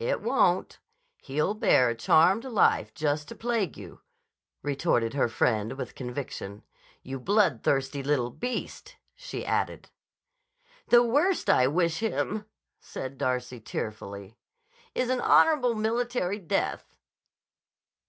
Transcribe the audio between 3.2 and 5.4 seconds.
to plague you," retorted her